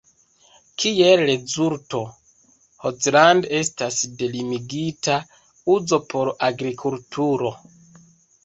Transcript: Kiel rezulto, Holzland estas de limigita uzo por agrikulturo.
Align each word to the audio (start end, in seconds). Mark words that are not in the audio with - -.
Kiel 0.83 1.21
rezulto, 1.29 1.99
Holzland 2.85 3.47
estas 3.59 3.99
de 4.23 4.31
limigita 4.37 5.19
uzo 5.75 6.01
por 6.15 6.33
agrikulturo. 6.53 7.55